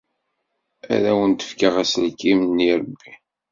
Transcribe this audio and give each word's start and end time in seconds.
Ad 0.93 1.03
awent-fkeɣ 1.11 1.73
aselkim 1.83 2.39
n 2.55 2.57
yirebbi. 2.65 3.11